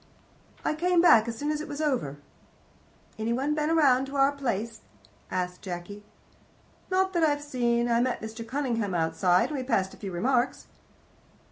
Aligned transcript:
"I 0.65 0.73
came 0.73 0.99
back 0.99 1.27
as 1.27 1.37
soon 1.37 1.51
as 1.51 1.61
it 1.61 1.67
was 1.67 1.79
over." 1.79 2.17
"Any 3.19 3.33
one 3.33 3.53
been 3.53 3.75
round 3.75 4.07
to 4.07 4.15
our 4.15 4.31
place?" 4.31 4.81
asked 5.29 5.61
Jacky. 5.61 6.03
"Not 6.89 7.13
that 7.13 7.23
I've 7.23 7.43
seen. 7.43 7.87
I 7.87 8.01
met 8.01 8.19
Mr. 8.19 8.43
Cunningham 8.47 8.95
outside, 8.95 9.49
and 9.49 9.59
we 9.59 9.63
passed 9.63 9.93
a 9.93 9.97
few 9.97 10.11
remarks." 10.11 10.65